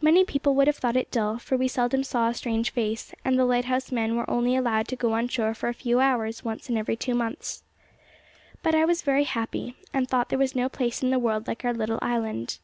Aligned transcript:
Many 0.00 0.24
people 0.24 0.54
would 0.54 0.68
have 0.68 0.76
thought 0.76 0.94
it 0.96 1.10
dull, 1.10 1.38
for 1.40 1.56
we 1.56 1.66
seldom 1.66 2.04
saw 2.04 2.28
a 2.28 2.34
strange 2.34 2.70
face, 2.70 3.12
and 3.24 3.36
the 3.36 3.44
lighthouse 3.44 3.90
men 3.90 4.14
were 4.14 4.30
only 4.30 4.54
allowed 4.54 4.86
to 4.86 4.94
go 4.94 5.14
on 5.14 5.26
shore 5.26 5.54
for 5.54 5.68
a 5.68 5.74
few 5.74 5.98
hours 5.98 6.44
once 6.44 6.68
in 6.70 6.76
every 6.76 6.94
two 6.94 7.16
months. 7.16 7.64
But 8.62 8.76
I 8.76 8.84
was 8.84 9.02
very 9.02 9.24
happy, 9.24 9.76
and 9.92 10.08
thought 10.08 10.28
there 10.28 10.38
was 10.38 10.54
no 10.54 10.68
place 10.68 11.02
in 11.02 11.10
the 11.10 11.18
world 11.18 11.48
like 11.48 11.64
our 11.64 11.74
little 11.74 11.98
island. 12.00 12.60